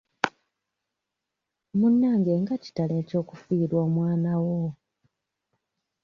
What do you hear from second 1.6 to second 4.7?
Munnange nga kitalo eky'okufiirwa omwana wo.